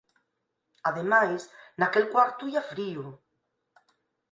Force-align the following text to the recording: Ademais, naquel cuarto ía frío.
Ademais, 0.89 1.41
naquel 1.79 2.05
cuarto 2.13 2.41
ía 2.53 2.63
frío. 2.71 3.05